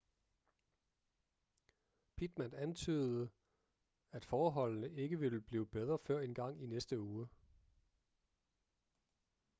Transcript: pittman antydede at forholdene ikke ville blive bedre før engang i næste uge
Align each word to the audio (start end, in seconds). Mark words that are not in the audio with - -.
pittman 2.17 2.53
antydede 2.55 3.29
at 4.11 4.25
forholdene 4.25 4.89
ikke 4.91 5.19
ville 5.19 5.41
blive 5.41 5.67
bedre 5.67 5.97
før 5.99 6.19
engang 6.19 6.63
i 6.63 6.65
næste 6.65 6.99
uge 6.99 7.27